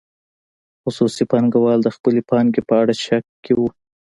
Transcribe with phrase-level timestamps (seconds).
[0.81, 3.67] خصوصي پانګوال د خپلې پانګې په اړه شک کې وو.